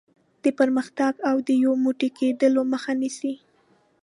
[0.43, 3.33] د پرمختګ او یو موټی کېدلو مخه نیسي.